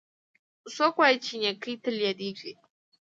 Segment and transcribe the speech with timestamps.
[0.75, 2.51] څوک وایي چې نیکۍ تل یادیږي